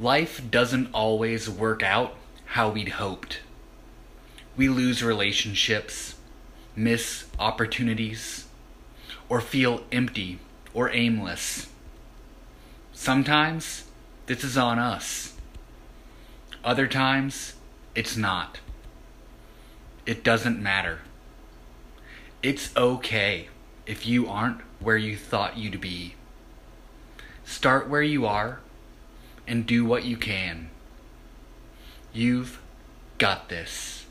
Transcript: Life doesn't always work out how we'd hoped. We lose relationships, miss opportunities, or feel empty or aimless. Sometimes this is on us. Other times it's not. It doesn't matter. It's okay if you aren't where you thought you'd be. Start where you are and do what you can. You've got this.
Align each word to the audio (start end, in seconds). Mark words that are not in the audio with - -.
Life 0.00 0.50
doesn't 0.50 0.92
always 0.92 1.50
work 1.50 1.82
out 1.82 2.14
how 2.46 2.70
we'd 2.70 2.90
hoped. 2.90 3.40
We 4.56 4.68
lose 4.68 5.02
relationships, 5.02 6.14
miss 6.74 7.26
opportunities, 7.38 8.46
or 9.28 9.40
feel 9.40 9.84
empty 9.92 10.38
or 10.74 10.90
aimless. 10.90 11.68
Sometimes 12.92 13.84
this 14.26 14.44
is 14.44 14.56
on 14.56 14.78
us. 14.78 15.34
Other 16.64 16.86
times 16.86 17.54
it's 17.94 18.16
not. 18.16 18.60
It 20.06 20.24
doesn't 20.24 20.62
matter. 20.62 21.00
It's 22.42 22.74
okay 22.76 23.48
if 23.86 24.06
you 24.06 24.28
aren't 24.28 24.60
where 24.80 24.96
you 24.96 25.16
thought 25.16 25.58
you'd 25.58 25.80
be. 25.80 26.14
Start 27.44 27.88
where 27.88 28.02
you 28.02 28.26
are 28.26 28.60
and 29.46 29.66
do 29.66 29.84
what 29.84 30.04
you 30.04 30.16
can. 30.16 30.70
You've 32.12 32.60
got 33.18 33.48
this. 33.48 34.01